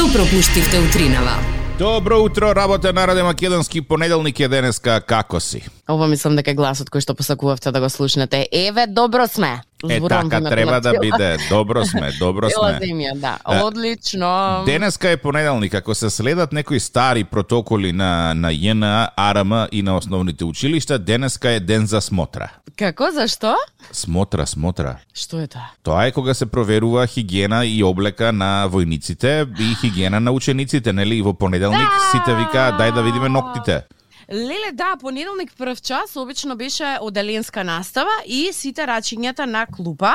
[0.00, 1.36] Што пропуштивте утринава?
[1.78, 5.60] Добро утро, работа на Раде Македонски понеделник е денеска како си?
[5.88, 8.46] Ова мислам дека е гласот кој што посакувавте да го слушнете.
[8.48, 9.60] Еве, добро сме.
[9.88, 11.36] Е, така треба да биде.
[11.48, 12.78] Добро сме, добро сме.
[12.80, 13.38] земја, да.
[13.64, 14.62] Одлично.
[14.66, 19.96] Денеска е понеделник, ако се следат некои стари протоколи на, на ЈНА, АРМ и на
[19.96, 22.48] основните училишта, денеска е ден за смотра.
[22.76, 23.56] Како, зашто?
[23.92, 24.96] Смотра, смотра.
[25.14, 25.68] Што е тоа?
[25.82, 31.20] Тоа е кога се проверува хигиена и облека на војниците и хигиена на учениците, нели?
[31.20, 33.84] И во понеделник сите викаат дај да видиме ноктите.
[34.32, 40.12] Леле, да, понеделник прв час обично беше оделенска настава и сите рачињата на клупа.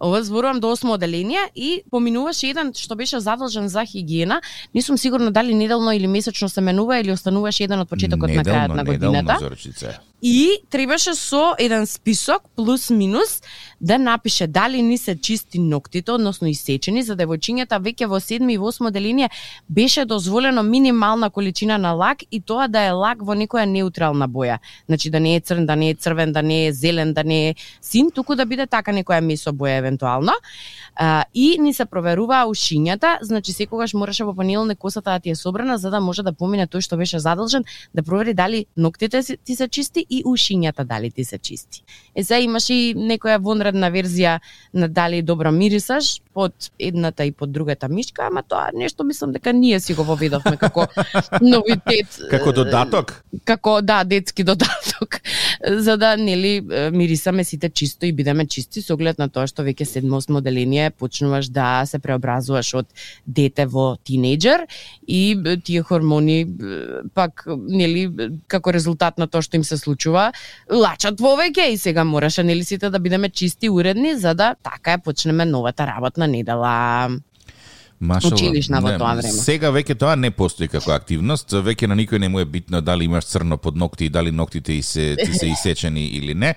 [0.00, 4.40] Ова зборувам до осмо оделение и поминуваше еден што беше задолжен за хигиена.
[4.74, 8.44] Не сум сигурна дали неделно или месечно се менува или остануваше еден од почетокот на
[8.44, 9.36] крајот на неделно, годината.
[9.40, 10.00] Зорчице.
[10.22, 13.42] И требаше со еден список плюс минус
[13.80, 18.58] да напише дали ни се чисти ноктите, односно исечени, за девојчињата веќе во 7 и
[18.58, 19.30] 8 деление
[19.68, 24.58] беше дозволено минимална количина на лак и тоа да е лак во некоја неутрална боја.
[24.86, 27.48] Значи да не е црн, да не е црвен, да не е зелен, да не
[27.48, 30.32] е син, туку да биде така некоја месо боја евентуално.
[30.96, 35.34] А, и ни се проверуваа ушињата, значи секогаш мораше во понеделник косата да ти е
[35.34, 39.56] собрана за да може да помине тој што беше задолжен да провери дали ноктите ти
[39.56, 41.82] се чисти и ушињата дали ти се чисти.
[42.14, 44.40] Е сега имаш и некоја вонредна верзија
[44.74, 49.52] на дали добро мирисаш под едната и под другата мишка, ама тоа нешто мислам дека
[49.52, 50.86] ние си го воведовме како
[51.42, 52.20] новитет.
[52.30, 53.24] Како додаток?
[53.44, 55.20] Како да, детски додаток.
[55.66, 56.60] За да нели
[56.92, 61.50] мирисаме сите чисто и бидеме чисти со оглед на тоа што веќе седмо деление почнуваш
[61.52, 62.88] да се преобразуваш од
[63.26, 64.66] дете во тинејџер
[65.06, 66.48] и е, тие хормони е,
[67.14, 68.08] пак нели
[68.48, 70.30] како резултат на тоа што им се случува
[70.72, 75.04] лачат вовеќе и сега мораше нели сите да бидеме чисти уредни за да така ја
[75.04, 77.10] почнеме новата работна недела.
[78.00, 78.34] Машалла.
[78.34, 79.32] Училишна во тоа време.
[79.44, 83.04] Сега веќе тоа не постои како активност, веќе на никој не му е битно дали
[83.04, 86.54] имаш црно под ногти и дали ноктите и се, ти се исечени или не.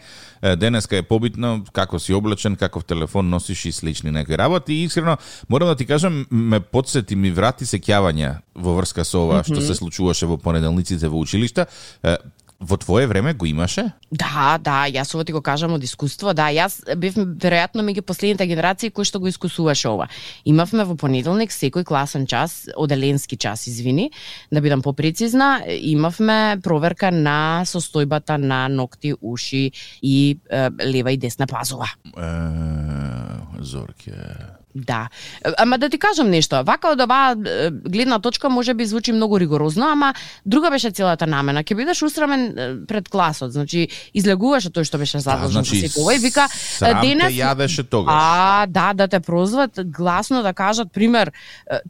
[0.58, 4.74] Денеска е побитно како си облечен, каков телефон носиш и слични некои работи.
[4.74, 5.18] И искрено,
[5.50, 9.76] морам да ти кажам, ме подсети, ми врати сеќавања во врска со ова што се
[9.76, 11.68] случуваше во понеделниците во училишта.
[12.64, 13.92] Во твое време го имаше?
[14.12, 16.32] Да, да, јас ова ти го кажам од искуство.
[16.32, 20.08] Да, јас бев веројатно меѓу последните генерации кои што го искусуваше ова.
[20.48, 24.12] Имавме во понеделник секој класен час, оделенски час, извини,
[24.52, 29.72] да бидам попрецизна, имавме проверка на состојбата на ногти, уши
[30.02, 31.92] и е, лева и десна пазува.
[32.16, 32.32] Е,
[33.60, 34.63] Зорке.
[34.76, 35.10] Да.
[35.58, 37.36] Ама да ти кажам нешто, вака од оваа
[37.72, 40.14] гледна точка може би звучи многу ригорозно, ама
[40.46, 41.64] друга беше целата намена.
[41.64, 46.48] Ќе бидеш усрамен пред класот, значи излегуваше тој што беше задолжен значи, за и вика
[46.80, 48.14] те денес јадеше тогаш.
[48.18, 51.32] А, да, да те прозват гласно да кажат пример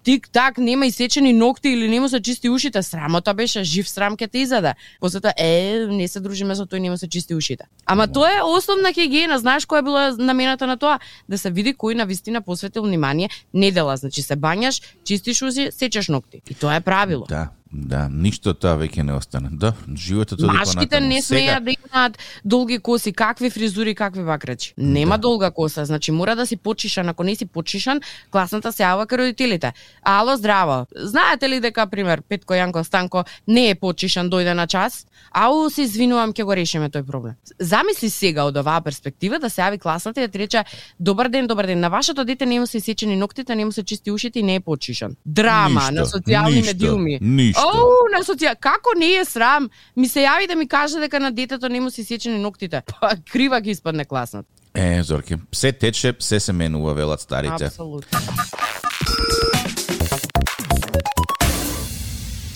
[0.03, 4.27] тик так нема исечени ногти или нема се чисти ушите, срамота беше жив срам ке
[4.27, 4.73] те изаде.
[4.99, 7.63] После тоа е не се дружиме со тој нема се чисти ушите.
[7.85, 10.99] Ама тоа е основна хигиена, знаеш која била намената на тоа?
[11.29, 12.41] Да се види кој на вистина
[12.73, 16.41] обратил внимание недела, значи се бањаш, чистиш узи, сечеш ногти.
[16.49, 17.25] И тоа е правило.
[17.29, 19.49] Да, да, ништо тоа веќе не остана.
[19.51, 24.73] Да, животот оди Машките не Сега- смеат да имаат долги коси, какви фризури, какви вакречи.
[24.77, 28.01] Нема долга коса, значи мора да си почишан, ако не си почишан,
[28.31, 29.73] класната се јава кај родителите.
[30.03, 30.85] Ало, здраво.
[30.95, 35.05] Знаете ли дека пример Петко Јанко Станко не е почишан, дојде на час?
[35.31, 37.33] Ау, се извинувам, ќе го решиме тој проблем.
[37.59, 40.63] Замисли сега од оваа перспектива да се јави класната и да ти рече
[40.99, 43.83] добар ден, добар ден, на вашето дете не му се исечени ноктите, не му се
[43.83, 45.15] чисти ушите и не е почишан.
[45.25, 47.17] Драма Ништо, на социјални ништо, медиуми.
[47.21, 47.62] ништо.
[47.63, 49.69] Оу, на социјал, како не е срам?
[49.95, 52.81] Ми се јави да ми каже дека на детето не му се сечени ноктите.
[53.01, 54.49] Па крива ги испадне класната.
[54.75, 57.65] Е, Зорке, се тече, се се менува, велат старите.
[57.65, 58.19] Апсолутно.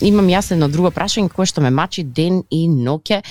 [0.00, 3.22] Имам јас едно друго прашање кое што ме мачи ден и ноќе.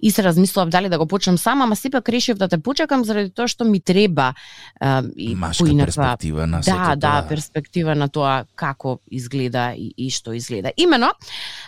[0.00, 3.30] И се размислував дали да го почнам сама, ама сепак решив да те почекам заради
[3.30, 4.32] тоа што ми треба
[4.80, 10.10] а, и Машка поинаква- перспектива на да, да, перспектива на тоа како изгледа и, и
[10.10, 10.72] што изгледа.
[10.76, 11.12] Имено,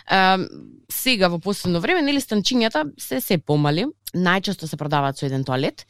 [0.07, 0.37] а,
[0.89, 5.85] сега во последно време, нели станчињата се се помали, најчесто се продаваат со еден тоалет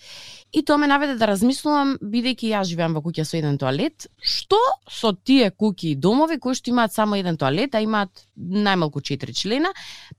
[0.53, 4.57] и тоа ме наведе да размислувам, бидејќи јас живеам во куќа со еден тоалет, што
[4.89, 9.35] со тие куќи и домови кои што имаат само еден тоалет, а имаат најмалку 4
[9.35, 9.73] члена,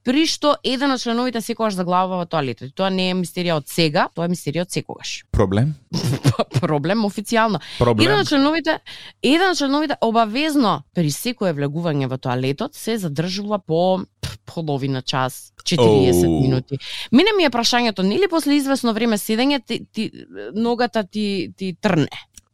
[0.05, 2.75] при што еден од членовите секогаш заглавува во тоалетот.
[2.77, 5.15] Тоа не е мистерија од сега, тоа е мистерија од секогаш.
[5.39, 5.75] Проблем?
[6.61, 7.63] Проблем официјално.
[7.79, 8.07] Проблем?
[8.07, 8.79] Еден од членовите,
[9.23, 14.05] еден од членовите обавезно при секое влегување во тоалетот се задржува по
[14.45, 16.41] половина час, 40 Оу.
[16.41, 16.79] минути.
[17.13, 20.11] Мене ми е прашањето, нели после извесно време седење ти, ти
[20.55, 22.09] ногата ти ти трне?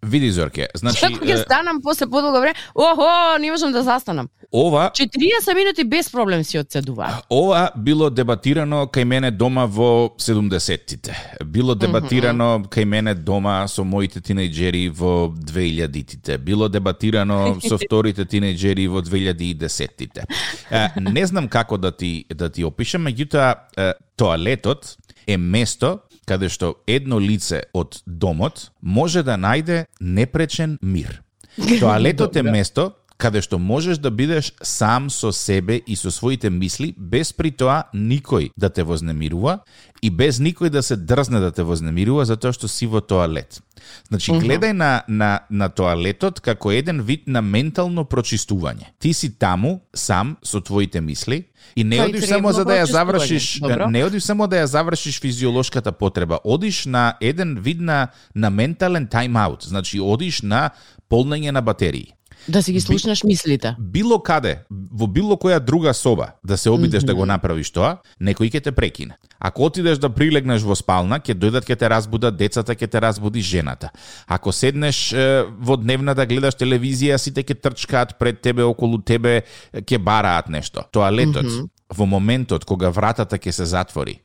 [0.04, 4.28] Види Зорке, значи Како ќе станам после подолго време, охо, не можам да застанам.
[4.52, 7.24] ова 40 минути без проблем си одседуваат.
[7.30, 11.14] Ова било дебатирано кај мене дома во 70-тите.
[11.44, 16.38] Било дебатирано кај мене дома со моите тинејџери во 2000-тите.
[16.38, 20.24] Било дебатирано со вторите тинејџери во 2010-тите.
[20.70, 24.96] Е, Не знам како да ти да ти опишам, меѓутоа тоалетот
[25.26, 31.22] е место каде што едно лице од домот може да најде непречен мир.
[31.80, 32.92] Тоалетот е место
[33.24, 37.86] каде што можеш да бидеш сам со себе и со своите мисли, без при тоа
[37.94, 39.62] никој да те вознемирува
[40.04, 43.62] и без никој да се дрзне да те вознемирува затоа што си во тоалет.
[44.08, 48.92] Значи, гледај на, на, на тоалетот како еден вид на ментално прочистување.
[49.00, 52.90] Ти си таму, сам, со твоите мисли, и не Кај одиш само за да ја
[52.90, 53.46] завршиш.
[53.64, 53.88] Добро.
[53.88, 59.08] не одиш само да ја завршиш физиолошката потреба, одиш на еден вид на, на ментален
[59.08, 60.70] тайм-аут, значи одиш на
[61.08, 62.12] полнење на батерии
[62.48, 63.74] Да си ги слушнеш мислите.
[63.78, 68.52] било каде, во било која друга соба, да се обидеш да го направиш тоа, некој
[68.52, 69.16] ќе те прекине.
[69.40, 73.40] Ако отидеш да прилегнеш во спална, ќе дојдат ќе те разбудат децата, ќе те разбуди
[73.40, 73.90] жената.
[74.26, 79.42] Ако седнеш е, во дневна да гледаш телевизија, сите ќе трчкаат пред тебе, околу тебе,
[79.72, 80.84] ќе бараат нешто.
[80.92, 81.48] Тоалетот,
[81.88, 84.20] во моментот кога вратата ќе се затвори,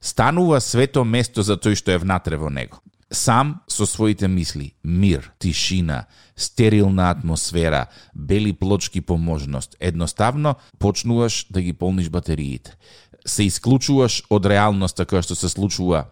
[0.00, 2.80] станува свето место за тој што е внатре во него.
[3.10, 6.06] Сам со своите мисли, мир, тишина,
[6.36, 12.76] стерилна атмосфера, бели плочки по можност, едноставно почнуваш да ги полниш батериите.
[13.26, 16.04] Се исклучуваш од реалноста која што се случува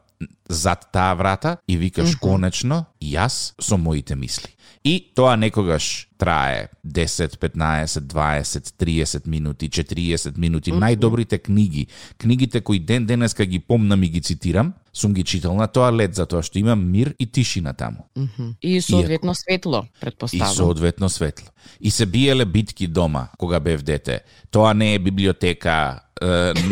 [0.48, 4.55] зад таа врата и викаш конечно јас со моите мисли.
[4.86, 10.70] И тоа некогаш трае 10, 15, 20, 30 минути, 40 минути.
[10.70, 11.88] Најдобрите книги,
[12.18, 16.42] книгите кои ден денеска ги помнам и ги цитирам, сум ги читал на тоалет затоа
[16.42, 18.06] што имам мир и тишина таму.
[18.62, 20.54] И соодветно светло, И предпоставам.
[20.54, 21.50] соодветно светло.
[21.80, 24.20] И се биеле битки дома кога бев дете.
[24.50, 26.00] Тоа не е библиотека,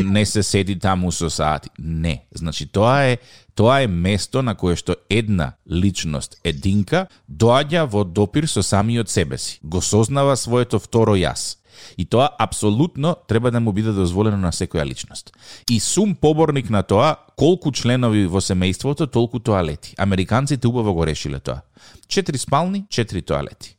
[0.05, 1.69] не се седи таму со сати.
[1.79, 2.25] Не.
[2.35, 3.19] Значи тоа е
[3.55, 9.39] тоа е место на кое што една личност, единка, доаѓа во допир со самиот себе
[9.39, 9.61] си.
[9.63, 11.57] Го сознава своето второ јас.
[11.99, 15.33] И тоа апсолутно треба да му биде дозволено на секоја личност.
[15.71, 19.95] И сум поборник на тоа колку членови во семејството, толку тоалети.
[19.99, 21.63] Американците убаво го решиле тоа.
[22.09, 23.77] Четири спални, четири тоалети.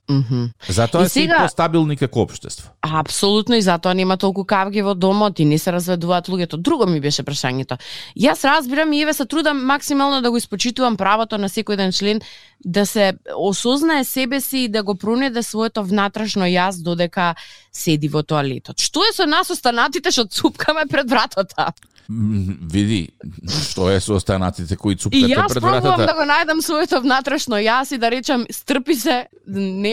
[0.70, 1.34] Затоа И е сега...
[1.34, 2.70] сега- постабилни како општество.
[2.82, 6.58] Апсолутно и затоа нема толку кавги во домот и не се разведуваат луѓето.
[6.58, 7.78] Друго ми беше прашањето.
[8.20, 12.22] Јас разбирам и еве се трудам максимално да го испочитувам правото на секој еден член
[12.66, 17.36] да се осознае себе си и да го пронеде своето внатрешно јас додека
[17.74, 18.78] седи во тоалетот.
[18.82, 21.74] Што е со нас останатите што цупкаме пред вратата?
[22.10, 23.10] Види,
[23.50, 26.06] што е со останатите кои И цупкате јас пред пробувам вратата.
[26.06, 29.26] да го најдам своето внатрешно јас и да речам стрпи се,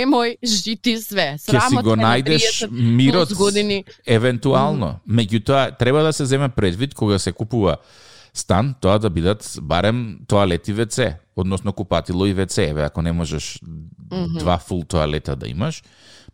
[0.02, 1.32] немој жити све.
[1.38, 3.84] Ќе си го најдеш 30 мирот години.
[4.06, 4.98] евентуално.
[5.08, 7.76] Меѓутоа треба да се земе предвид кога се купува
[8.34, 11.00] стан, тоа да бидат барем тоалети ВЦ,
[11.36, 13.60] односно купатило и ВЦ, еве ако не можеш
[14.38, 15.82] два фул тоалета да имаш,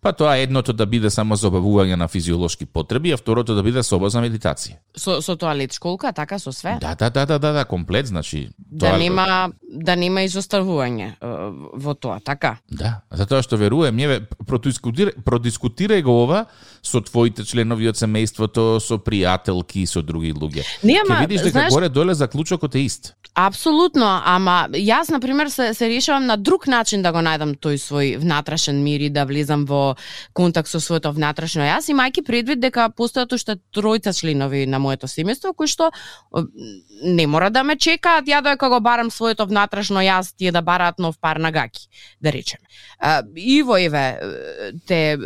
[0.00, 3.82] па тоа едното да биде само за обавување на физиолошки потреби, а второто да биде
[3.82, 4.78] соба за медитација.
[4.96, 6.76] Со, со тоалет школка, така со све?
[6.80, 11.12] Да, да, да, да, да, да комплет, значи да нема да нема изоставување
[11.74, 12.56] во тоа, така?
[12.70, 13.98] Да, затоа што верувам,
[14.46, 16.44] продискутирај, продискутирај го ова
[16.82, 20.64] со твоите членови од семејството, со пријателки, со други луѓе.
[20.82, 23.14] Не, ама, видиш дека знаеш- горе доле заклучокот е ист.
[23.34, 27.76] Апсолутно, ама јас на пример се се решавам на друг начин да го најдам тој
[27.78, 29.87] свој внатрешен мир и да влезам во
[30.32, 35.54] контакт со своето внатрешно јас, имајќи предвид дека постојат уште тројца членови на моето семејство
[35.54, 35.90] кои што
[37.02, 40.98] не мора да ме чекаат ја додека го барам своето внатрешно јас, тие да бараат
[40.98, 41.88] нов пар на гаки,
[42.20, 42.66] да речеме.
[43.36, 44.18] Иво еве
[44.86, 45.18] те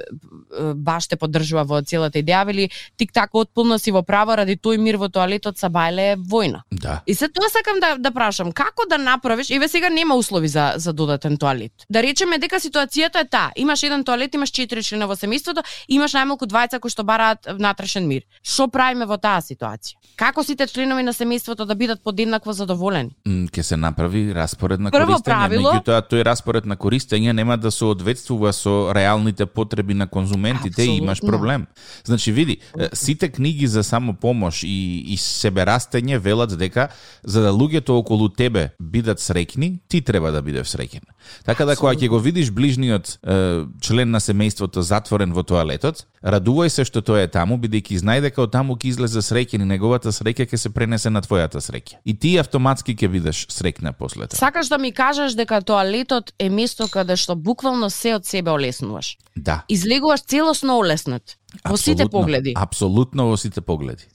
[0.75, 4.78] баш те поддржува во целата идеја, вели тик так отполно си во право ради тој
[4.78, 6.62] мир во тоалетот са бајле е војна.
[6.71, 7.00] Да.
[7.07, 10.73] И се тоа сакам да да прашам, како да направиш, еве сега нема услови за
[10.76, 11.73] за додатен тоалет.
[11.90, 16.13] Да речеме дека ситуацијата е таа, имаш еден тоалет, имаш четири члена во семејството, имаш
[16.13, 18.23] најмалку двајца кои што бараат внатрешен мир.
[18.43, 19.97] Што правиме во таа ситуација?
[20.17, 23.11] Како сите членови на семејството да бидат подеднакво задоволени?
[23.27, 27.57] М, Ке се направи распоред на Прво користење, правило- меѓутоа тој распоред на користење нема
[27.57, 31.05] да соодветствува со реалните потреби на конзументот моментите Апсолутно.
[31.05, 31.67] имаш проблем.
[32.05, 32.59] Значи види,
[32.93, 36.89] сите книги за самопомош и и себерастење велат дека
[37.25, 41.01] за да луѓето околу тебе бидат среќни, ти треба да бидеш среќен.
[41.45, 43.37] Така да кога ќе го видиш ближниот е,
[43.81, 48.43] член на семејството затворен во тоалетот, радувај се што тој е таму, бидејќи знај дека
[48.43, 52.01] од таму ќе излезе среќен и неговата среќа ќе се пренесе на твојата среќа.
[52.05, 54.39] И ти автоматски ќе бидеш среќна после тоа.
[54.39, 59.17] Сакаш да ми кажеш дека тоалетот е место каде што буквално се од себе олеснуваш.
[59.37, 59.63] Да.
[59.69, 61.39] Излегуваш целосно олеснат.
[61.69, 62.55] Во сите погледи.
[62.57, 64.09] Апсолутно во сите погледи.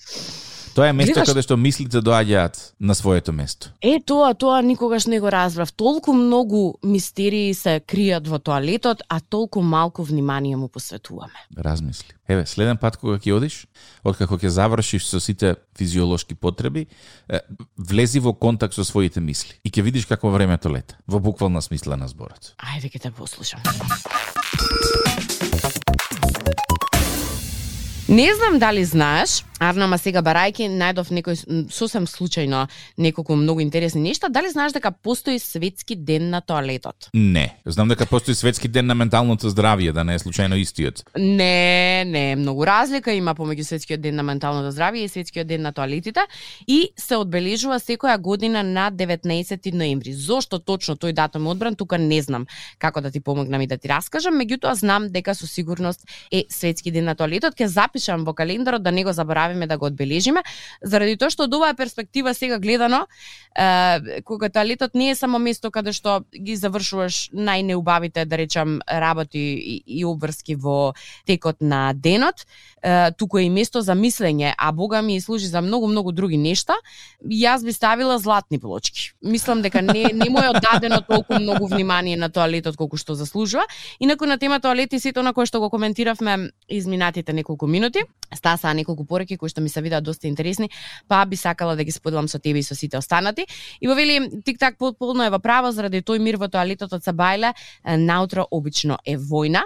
[0.77, 3.74] Тоа е место Гледаш- каде што мислите доаѓаат на своето место.
[3.81, 5.72] Е, тоа, тоа никогаш не го разбрав.
[5.74, 11.34] Толку многу мистерии се кријат во тоалетот, а толку малку внимание му посветуваме.
[11.57, 12.13] Размисли.
[12.29, 13.65] Еве, следен пат кога ќе одиш,
[14.05, 16.86] откако ќе завршиш со сите физиолошки потреби,
[17.77, 20.93] влези во контакт со своите мисли и ќе видиш како времето лета.
[21.07, 22.53] Во буквална смисла на зборот.
[22.62, 23.65] Ајде ќе те послушам.
[28.07, 32.67] Не знам дали знаеш, Арнама сега барајки најдов некој сосем случајно
[33.01, 37.09] неколку многу интересни нешта, дали знаеш дека постои светски ден на тоалетот?
[37.13, 37.55] Не.
[37.65, 41.03] Знам дека постои светски ден на менталното здравје, да не е случајно истиот.
[41.17, 45.73] Не, не, многу разлика има помеѓу светскиот ден на менталното здравје и светскиот ден на
[45.73, 46.21] тоалетите
[46.67, 50.13] и се одбележува секоја година на 19 ноември.
[50.13, 52.45] Зошто точно тој датум е одбран, тука не знам
[52.77, 56.91] како да ти помогнам и да ти раскажам, меѓутоа знам дека со сигурност е светски
[56.91, 57.55] ден на тоалетот.
[57.57, 59.13] Ке запишам во календарот да не го
[59.47, 60.43] направиме да го одбележиме,
[60.81, 63.07] заради тоа што од оваа перспектива сега гледано,
[63.55, 69.39] е, кога тоалетот не е само место каде што ги завршуваш најнеубавите, да речам, работи
[69.39, 70.93] и, и обврски во
[71.25, 72.45] текот на денот,
[73.17, 76.74] туку е и место за мислење, а Бога ми служи за многу многу други нешта.
[77.25, 79.13] Јас би ставила златни плочки.
[79.22, 83.65] Мислам дека не не му е оддадено толку многу внимание на тоалетот колку што заслужува.
[84.00, 88.03] Инаку на тема тоалети сето на кое што го коментиравме изминатите неколку минути,
[88.34, 90.69] стасаа неколку пореки кои што ми се видаа доста интересни,
[91.07, 93.48] па би сакала да ги споделам со тебе и со сите останати.
[93.81, 97.53] И во вели тик-так потполно е во право заради тој мир во тоалетот од Сабајле,
[97.98, 99.63] наутро обично е војна.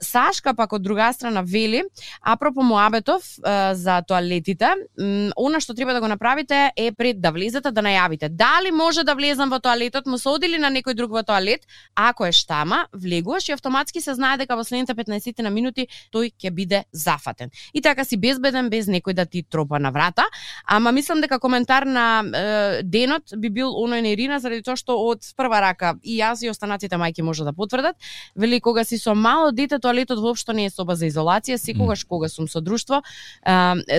[0.00, 1.84] Сашка пак од друга страна вели,
[2.38, 3.26] апропо муабетов
[3.74, 4.70] за тоалетите,
[5.36, 8.28] она што треба да го направите е пред да влезете да најавите.
[8.30, 12.26] Дали може да влезам во тоалетот, му се одили на некој друг во тоалет, ако
[12.26, 16.54] е штама, влегуваш и автоматски се знае дека во следните 15 на минути тој ќе
[16.54, 17.50] биде зафатен.
[17.74, 20.24] И така си безбеден без некој да ти тропа на врата,
[20.64, 24.94] ама мислам дека коментар на е, денот би бил оној на Ирина заради тоа што
[25.10, 27.96] од прва рака и јас и останатите мајки може да потврдат,
[28.36, 32.27] вели кога си со мало дете тоалетот воопшто не е соба за изолација, секогаш кога
[32.28, 33.02] сум со друштво,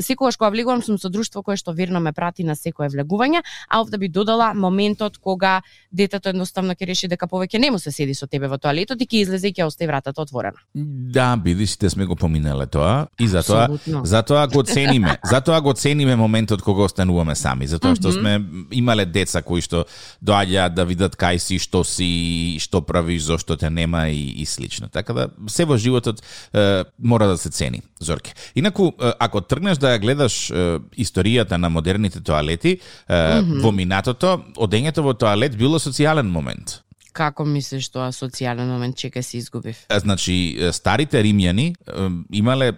[0.02, 3.82] секогаш кога влегувам сум со друштво кое што верно ме прати на секое влегување, а
[3.82, 8.14] овде би додала моментот кога детето едноставно ќе реши дека повеќе не му се седи
[8.14, 10.58] со тебе во тоалетот и ќе излезе и ќе остави вратата отворена.
[10.76, 14.06] Да, биди сите сме го поминале тоа и затоа Апсолутно.
[14.06, 15.18] затоа го цениме.
[15.30, 18.40] Затоа го цениме моментот кога остануваме сами, затоа што сме
[18.72, 19.86] имале деца кои што
[20.26, 24.90] доаѓаат да видат кај си, што си, што правиш, зошто те нема и, и слично.
[24.90, 26.22] Така да се во животот
[26.54, 28.19] е, мора да се цени, Зорке.
[28.56, 30.52] Инаку е, ако тргнеш да ја гледаш
[30.98, 33.18] историјата на модерните тоалети, е,
[33.64, 36.82] во минатото одењето во тоалет било социјален момент.
[37.14, 39.82] Како мислиш тоа социјален момент, чека се изгубив?
[39.90, 41.74] Значи, старите римјани
[42.32, 42.74] имале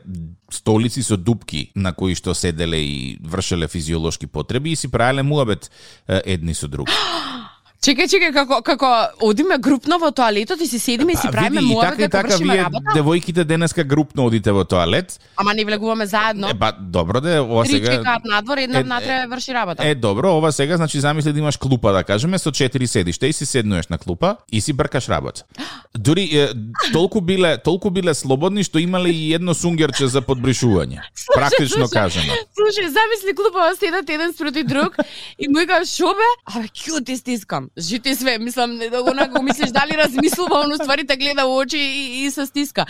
[0.51, 5.69] столици со дупки на кои што седеле и вршеле физиолошки потреби и си правеле муабет
[6.07, 6.91] едни со други.
[7.81, 8.87] Чекај, чекај, како, како
[9.25, 12.11] одиме групно во тоалетот и си седиме и си Па, правиме и муабет така дека
[12.11, 15.17] така вршиме вие работа, девојките денеска групно одите во тоалет.
[15.35, 16.49] ама не влегуваме заедно.
[16.49, 19.87] Е, па добро де, ова Три сега чекаат надвор, една е, внатре врши работа.
[19.87, 23.33] Е, добро, ова сега значи замисли да имаш клупа, да кажеме, со четири седишта и
[23.33, 25.43] си седнуеш на клупа и си бркаш работа.
[25.97, 26.49] Дури е,
[26.93, 31.01] толку биле, толку биле слободни што имале и едно сунгерче за подбришување.
[31.33, 32.29] Практично кажано.
[32.53, 34.95] Слушај, замисли клубава седат еден спроти друг
[35.39, 36.29] и му викаш шо бе?
[36.45, 37.70] Абе, кју ти стискам.
[37.77, 41.57] Жити све, мислам, не да го го мислиш дали размислува, он уствари те гледа во
[41.57, 42.85] очи и, и се стиска.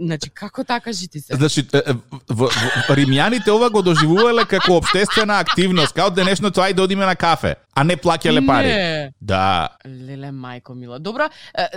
[0.00, 1.36] Значи, како така жити се?
[1.36, 1.92] Значи, е,
[2.28, 2.48] в,
[2.88, 7.84] римјаните ова го доживувале како обштествена активност, као денешното ајде да одиме на кафе, а
[7.84, 8.68] не плаќале пари.
[8.68, 9.12] Не.
[9.20, 9.68] Да.
[9.86, 10.98] Леле, мајко мила.
[11.00, 11.28] Добро,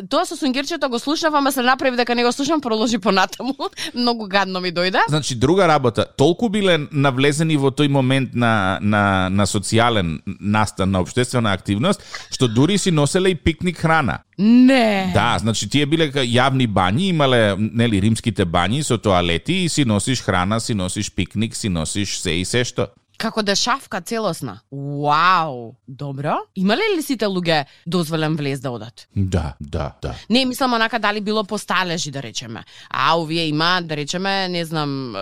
[0.10, 3.56] тоа со сунгерчето го слушнав, ама се направи дека не го слушам, продолжи понатаму.
[3.96, 5.00] Многу гадно ми дојде.
[5.08, 11.00] Значи, друга работа, толку биле навлезени во тој момент на, на, на социјален настан, на
[11.00, 14.20] обштествена активност, што дури си носеле и пикник храна.
[14.38, 15.12] Не.
[15.14, 20.22] Да, значи тие биле јавни бањи, имале нели римските бањи со тоалети и си носиш
[20.22, 22.92] храна, си носиш пикник, си носиш се и се што.
[23.18, 24.60] Како дешавка целосна.
[24.72, 26.38] Вау, добро.
[26.56, 29.08] Имале ли сите луѓе дозволен влез да одат?
[29.16, 30.16] Да, да, да.
[30.30, 32.64] Не, мислам онака дали било по сталежи, да речеме.
[32.90, 35.16] А овие имаат, да речеме, не знам,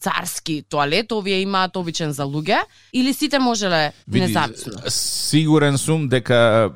[0.00, 2.62] царски тоалет, овие имаат обичен за луѓе,
[2.92, 4.72] или сите можеле независно?
[4.88, 6.72] Сигурен сум дека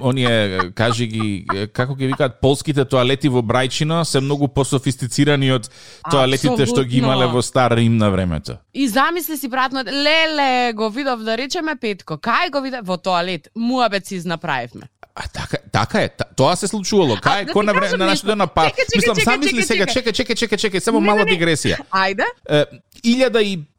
[0.00, 5.68] оние кажи ги како ги викаат полските тоалети во Брајчино се многу пософистицирани од
[6.10, 8.58] тоалетите што ги имале во Стар Рим на времето.
[8.74, 13.48] И замисли си братно, леле, го видов да речеме Петко, кај го видов во тоалет,
[13.56, 14.88] муабет си изнаправивме.
[15.14, 17.18] А така, така е, тоа се случувало.
[17.20, 18.72] Кај да кој на време на нашето на пар.
[18.96, 21.82] Мислам, сам мисли сега, чекај, чекај, чекај, чекај, само мала дигресија.
[21.90, 22.24] Ајде.
[22.48, 22.64] Е,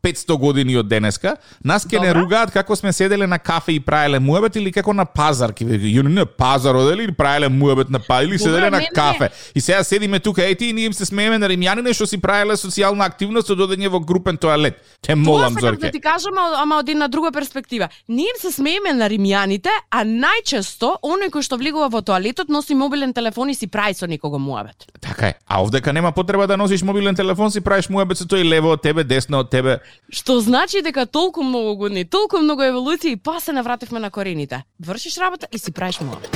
[0.04, 4.20] 1500 години од денеска, нас ке не ругаат како сме седеле на кафе и правеле
[4.20, 8.22] муабет или како на пазар, ке јуни на пазар одели или правеле муабет на па
[8.24, 8.90] или Добра, седеле на не, не.
[8.96, 9.30] кафе.
[9.56, 12.54] И сега седиме тука, ети и ние им се смееме на римјанине што си правеле
[12.54, 14.76] социјална активност од одење во групен тоалет.
[15.02, 15.86] Те молам, Тоа Зорке.
[15.88, 17.88] да ти кажам, ама- од една друга перспектива.
[18.10, 22.76] Ние им се смееме на римјаните, а најчесто оној кој што влегува во тоалетот носи
[22.76, 24.76] мобилен телефон и си прави со некого муабет.
[25.02, 25.34] Така е.
[25.48, 28.82] А овдека нема потреба да носиш мобилен телефон, си правиш муабет со тој лево од
[28.82, 29.80] тебе, десно од тебе.
[30.10, 34.64] Што значи дека толку многу години, толку многу еволуција и па се навративме на корените.
[34.80, 36.30] Вршиш работа и си правиш муабет.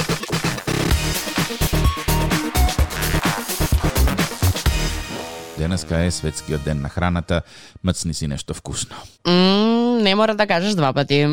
[5.57, 7.41] Денеска е светскиот ден на храната,
[7.83, 8.95] мцни си нешто вкусно.
[9.27, 9.66] Мм,
[10.03, 11.25] не мора да кажеш два пати.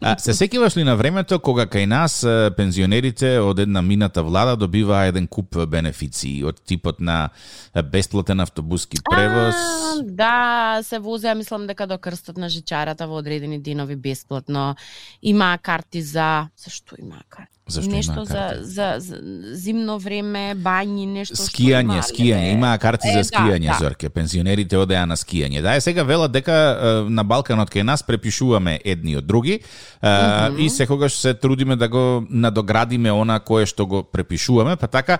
[0.00, 2.20] А, се сеќаваш ли на времето кога кај нас
[2.56, 7.30] пензионерите од една мината влада добиваа еден куп бенефиции од типот на
[7.92, 9.54] бесплатен автобуски превоз?
[9.54, 14.74] А, да, се возеа, мислам дека до крстот на жичарата во одредени денови бесплатно.
[15.22, 16.48] Има карти за...
[16.56, 17.53] Зашто има карти?
[17.66, 19.18] Зашто нешто за, за, за
[19.56, 23.76] зимно време, бањи, нешто што Скијање, имале, скијање, имаа карти Е, за да, скијање, да.
[23.80, 24.10] Зорке.
[24.12, 25.62] Пензионерите одеа на скијање.
[25.64, 30.12] Да, е сега велат дека на Балканот кај нас препишуваме едни од други е,
[30.60, 35.18] и секогаш се трудиме да го надоградиме она кое што го препишуваме, па така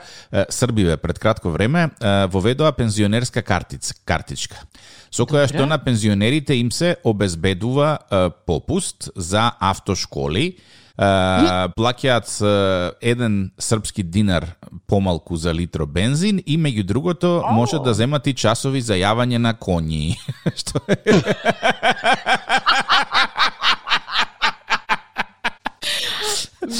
[0.50, 1.90] Србиве пред кратко време
[2.28, 4.60] воведоа пензионерска картиц, картичка.
[5.08, 7.98] Со која што на пензионерите им се обезбедува
[8.44, 10.58] попуст за автошколи,
[10.98, 12.28] плаќаат
[13.02, 14.46] еден српски динар
[14.86, 19.54] помалку за литро бензин и меѓу другото може да земат и часови за јавање на
[19.54, 20.14] коњи.
[20.60, 20.94] Што е?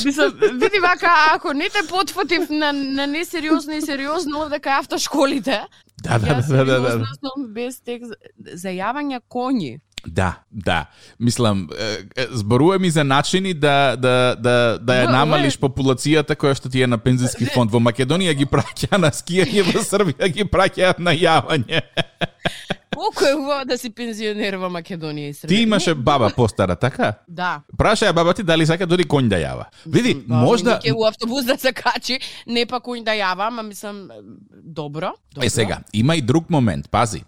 [0.05, 5.65] Мислам, види вака, ако не те потфатив на, на несериозно и сериозно овде кај автошколите,
[6.05, 7.05] Да, да, да, да, да,
[7.49, 9.79] без текст за јавање коњи.
[10.07, 10.87] Да, да.
[11.21, 16.55] Мислам, е, е, зборува ми за начини да да да да ја намалиш популацијата која
[16.55, 17.73] што ти е на пензиски фонд.
[17.73, 21.81] Во Македонија ги праќа на скијање, во Србија ги праќа на јавање.
[22.95, 25.49] Колку е убаво да си пензионер во Македонија и Србија.
[25.49, 27.13] Ти имаше баба постара, така?
[27.29, 27.61] Да.
[27.79, 29.65] Праша ја баба ти дали сака дури коњ да јава.
[29.87, 33.63] Види, Ба, можда Ќе у автобус да се качи, не па кој да јава, ама
[33.63, 34.09] мислам
[34.65, 35.13] добро.
[35.35, 35.47] добро.
[35.47, 37.25] Е сега, има и друг момент, пази.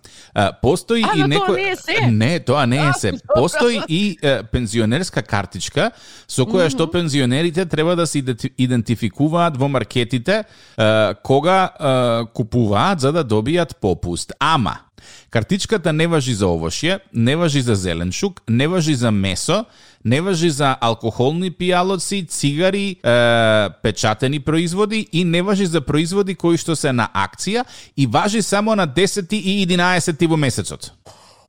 [0.62, 2.06] Постои А, и некој не е се.
[2.10, 3.12] Не, тоа не е се.
[3.34, 5.90] Постои и е, пензионерска картичка
[6.28, 10.44] со која што пензионерите треба да се иденти- идентификуваат во маркетите
[10.78, 11.86] е, кога е,
[12.26, 14.32] купуваат за да добијат попуст.
[14.38, 14.76] Ама
[15.30, 19.64] Картичката не важи за овошје, не важи за зеленчук, не важи за месо,
[20.04, 26.56] не важи за алкохолни пијалоци, цигари, е, печатени производи и не важи за производи кои
[26.56, 27.64] што се на акција
[27.96, 30.92] и важи само на 10 и 11 во месецот.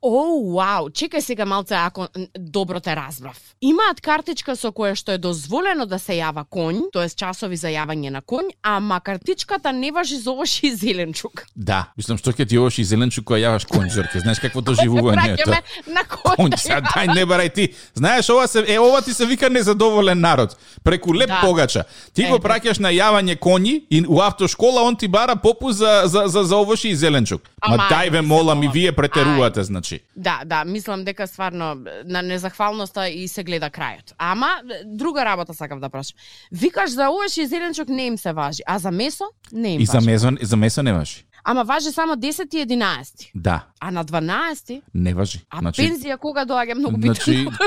[0.08, 2.08] О, вау, чекај сега малце ако
[2.40, 3.36] добро те разбрав.
[3.62, 8.10] Имаат картичка со која што е дозволено да се јава конј, тоа часови за јавање
[8.16, 11.44] на конј, ама картичката не важи за овош и зеленчук.
[11.56, 14.20] Да, мислам што ќе ти овош и зеленчук која јаваш конј, Зорке.
[14.24, 15.60] Знаеш какво доживување е тоа?
[15.92, 16.56] На конј.
[16.58, 17.68] Сега дај не барај ти.
[17.94, 20.56] Знаеш ова се е ова ти се вика незадоволен народ.
[20.84, 21.42] Преку леп Да.
[21.44, 21.84] погача.
[22.14, 26.04] Ти Е, го праќаш на јавање коњи и у автошкола он ти бара попуст за
[26.06, 27.42] за за, за овошје и зеленчук.
[27.68, 29.97] Ма Ама, дај ве молам и вие претерувате, значи.
[30.16, 34.14] Да, да, мислам дека стварно на незахвалноста и се гледа крајот.
[34.18, 34.48] Ама
[34.86, 36.18] друга работа сакав да прашам.
[36.52, 39.86] Викаш за овош и зеленчук не им се важи, а за месо не им И
[39.86, 40.06] за важи.
[40.10, 41.24] месо за месо не важи.
[41.44, 43.32] Ама важи само 10 и 11.
[43.36, 45.40] Да, А на 12 не важи.
[45.50, 47.52] А пензија кога доаѓа многу значи битно.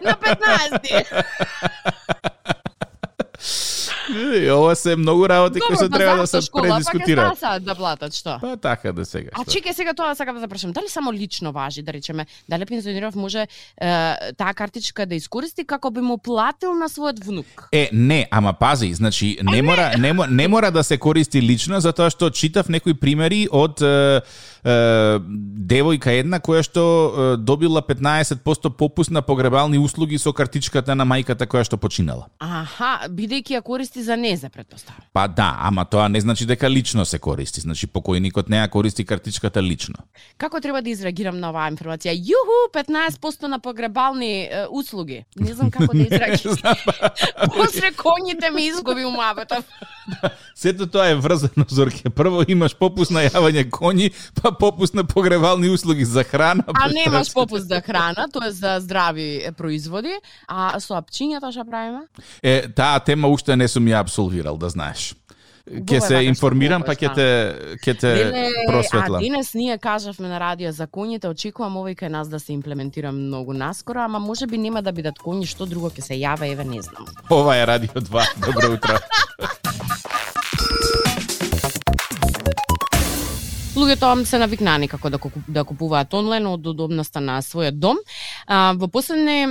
[0.00, 1.24] на 15.
[4.34, 7.40] И ова се многу работи кои се па треба да се предискутираат.
[7.40, 8.38] Па да платат, што?
[8.40, 9.30] Па така да сега.
[9.34, 9.52] А што?
[9.52, 13.40] чекај сега тоа сакам да прашам, дали само лично важи, да речеме, дали пензионеров може
[13.40, 13.48] е,
[14.38, 17.68] таа картичка да искористи како би му платил на својот внук?
[17.72, 22.10] Е, не, ама пази, значи не мора не, не мора да се користи лично затоа
[22.10, 24.20] што читав некои примери од е,
[24.64, 31.64] девојка една која што добила 15% попуст на погребални услуги со картичката на мајката која
[31.64, 32.28] што починала.
[32.38, 35.04] Аха, бидејќи ја користи за незе, претпоставам.
[35.12, 37.60] Па да, ама тоа не значи дека лично се користи.
[37.60, 40.04] Значи покојникот не ја користи картичката лично.
[40.36, 42.12] Како треба да изреагирам на оваа информација?
[42.12, 45.24] Јуху, 15% на погребални е, услуги.
[45.36, 46.76] Не знам како да изреагирам.
[47.56, 49.62] После коњите ми изгуби умавата.
[50.54, 52.10] Сето тоа е врзано, Зорке.
[52.10, 54.10] Прво имаш попуст на јавање коњи,
[54.42, 56.64] па попуст на погребални услуги за храна.
[56.74, 60.12] А немаш попуст за храна, тоа е за здрави производи.
[60.48, 62.06] А со апчињата што правиме?
[62.42, 65.14] Е, таа тема уште не сум ја абсолвирал, да знаеш.
[65.86, 67.26] Ке се информирам, па ќе те,
[67.84, 68.46] ќе те Веле,
[68.92, 73.12] а денес ние кажавме на радио за коњите, очекувам овој кај нас да се имплементира
[73.14, 76.64] многу наскоро, ама може би нема да бидат коњи, што друго ќе се јаве, еве
[76.64, 77.06] не знам.
[77.30, 78.28] Ова е Радио 2.
[78.46, 78.98] Добро утро.
[83.80, 87.96] Луѓето се навикнани како да, куп- да купуваат онлайн од удобноста на својот дом.
[88.46, 89.46] А, во последне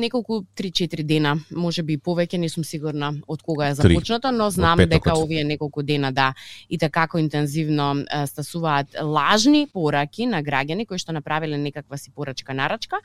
[0.00, 4.78] неколку 3-4 дена, може би повеќе, не сум сигурна од кога е започнато, но знам
[4.78, 5.04] петокот.
[5.04, 6.32] дека овие неколку дена да
[6.70, 12.54] и така интензивно е, стасуваат лажни пораки на граѓани кои што направиле некаква си порачка
[12.54, 12.96] нарачка,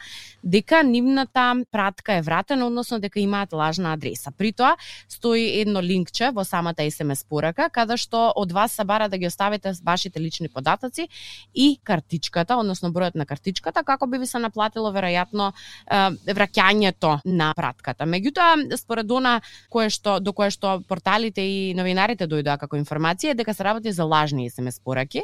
[0.43, 4.31] дека нивната пратка е вратена, односно дека имаат лажна адреса.
[4.31, 4.77] При тоа
[5.09, 9.27] стои едно линкче во самата SMS порака, каде што од вас се бара да ги
[9.27, 10.68] оставите вашите лични податоци
[11.53, 15.51] и картичката, односно бројот на картичката, како би ви се наплатило веројатно
[15.89, 18.05] враќањето на пратката.
[18.05, 23.39] Меѓутоа, според она кое што до кое што порталите и новинарите дојдоа како информација е
[23.39, 25.23] дека се работи за лажни SMS пораки,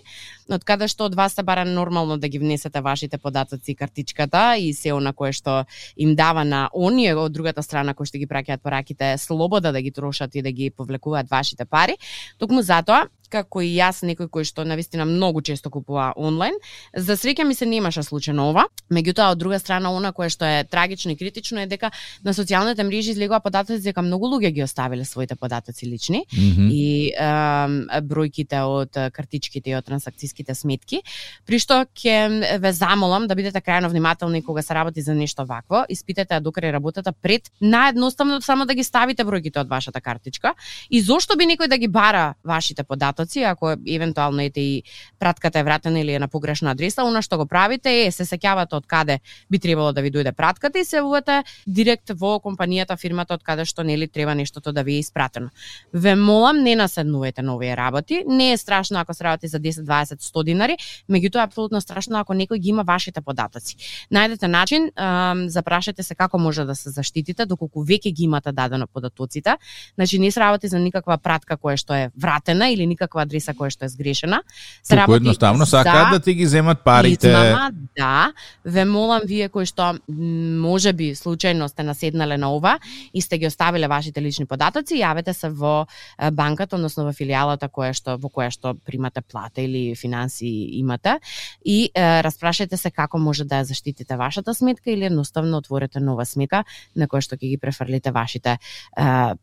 [0.49, 4.57] од каде што од вас се бара нормално да ги внесете вашите податоци и картичката
[4.57, 8.27] и се она кое што им дава на оние од другата страна кои што ги
[8.27, 11.97] праќаат пораките слобода да ги трошат и да ги повлекуваат вашите пари.
[12.37, 16.53] Токму затоа како и јас некој кој што навистина многу често купува онлайн,
[16.95, 18.65] за среќа ми се немаше случајно ова.
[18.91, 21.91] Меѓутоа од друга страна она кое што е трагично и критично е дека
[22.23, 26.25] на социјалните мрежи излегува податоци дека многу луѓе ги оставиле своите податоци лични.
[26.33, 26.69] Мгм.
[26.71, 27.75] и ем,
[28.07, 31.01] бројките од е, картичките и од трансакцијските сметки,
[31.45, 35.85] при што ќе ве замолам да бидете крајно внимателни кога се работи за нешто вакво,
[35.89, 40.53] испитете докаде работата пред наедноставно само да ги ставите бројките од вашата картичка.
[40.89, 44.83] И зошто би некој да ги бара вашите податоци ако евентуално ете и
[45.19, 48.75] пратката е вратена или е на погрешна адреса, она што го правите е се сеќавате
[48.75, 53.33] од каде би требало да ви дојде пратката и се увате директ во компанијата, фирмата
[53.33, 55.49] од каде што нели треба нештото да ви е испратено.
[55.93, 58.23] Ве молам не наседнувајте на овие работи.
[58.27, 60.77] Не е страшно ако се работи за 10, 20, 100 динари,
[61.09, 63.75] меѓутоа е апсолутно страшно ако некој ги има вашите податоци.
[64.11, 68.87] Најдете начин, ам, запрашете се како може да се заштитите доколку веќе ги имате дадено
[68.87, 69.57] податоците.
[69.95, 73.69] Значи не се работи за никаква пратка која што е вратена или никаква адреса која
[73.69, 74.41] што е сгрешена.
[74.83, 77.27] Се Туку едноставно сакаат да ти ги земат парите.
[77.27, 78.33] Измама, да.
[78.65, 82.79] Ве молам вие кои што може би случајно сте наседнале на ова
[83.13, 85.85] и сте ги оставиле вашите лични податоци, јавете се во
[86.31, 91.19] банката, односно во филијалата која што во која што примате плата или финанси имате
[91.65, 96.25] и е, распрашајте се како може да ја заштитите вашата сметка или едноставно отворете нова
[96.25, 96.63] сметка
[96.95, 98.59] на која што ќе ги префрлите вашите е,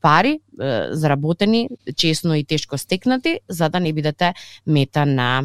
[0.00, 4.34] пари е, заработени, чесно и тешко стекнати, за да не бидете
[4.66, 5.42] мета на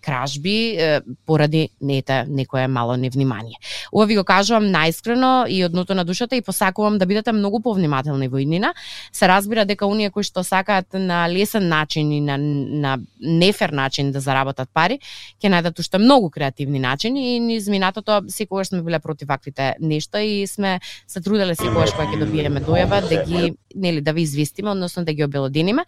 [0.00, 3.56] кражби е, поради нете некое мало невнимание.
[3.92, 8.28] Ова ви го кажувам најискрено и од на душата и посакувам да бидете многу повнимателни
[8.28, 8.74] во иднина.
[9.12, 14.12] Се разбира дека оние кои што сакаат на лесен начин и на, на нефер начин
[14.12, 14.98] да заработат пари,
[15.42, 20.22] ќе најдат уште многу креативни начини и низ минатото секогаш сме биле против ваквите нешта
[20.22, 24.70] и сме се труделе секогаш кога ќе добиеме дојава да ги нели да ви известиме,
[24.70, 25.84] односно да ги обелодениме.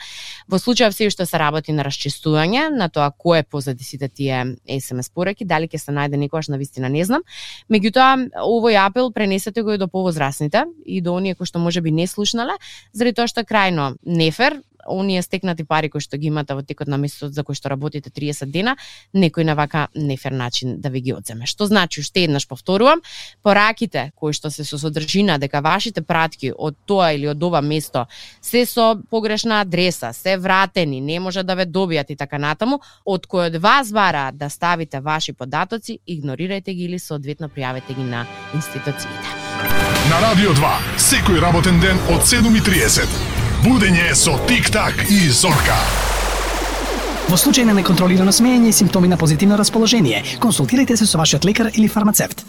[0.48, 4.44] Во случај се што се работи на расчистување на тоа кој е позади сите тие
[4.70, 7.26] SMS пораки, дали ќе се најде некогаш на вистина не знам.
[7.72, 12.06] Меѓутоа, овој апел пренесете го и до повозрасните и до оние кои што можеби не
[12.06, 12.58] слушнале,
[12.92, 16.98] заради тоа што крајно нефер, оние стекнати пари кои што ги имате во текот на
[16.98, 18.76] месецот за кои што работите 30 дена,
[19.14, 21.46] некој на вака нефер начин да ви ги одземе.
[21.46, 23.02] Што значи, уште еднаш повторувам,
[23.42, 28.06] пораките кои што се со содржина дека вашите пратки од тоа или од ова место
[28.40, 33.26] се со погрешна адреса, се вратени, не може да ве добијат и така натаму, од
[33.26, 38.26] кој од вас бараат да ставите ваши податоци, игнорирајте ги или соодветно пријавете ги на
[38.54, 39.36] институциите.
[40.08, 40.70] На Радио 2,
[41.10, 43.37] секој работен ден од 7.30.
[43.58, 45.74] Будење со Тик-так и Зорка.
[47.26, 51.72] Во случај на неконтролирано смеење и симптоми на позитивно расположение, консултирайте се со вашиот лекар
[51.74, 52.46] или фармацевт.